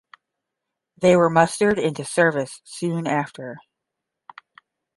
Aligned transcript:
They 0.97 1.15
were 1.15 1.29
mustered 1.29 1.77
into 1.77 2.03
service 2.05 2.59
soon 2.63 3.05
after. 3.05 3.59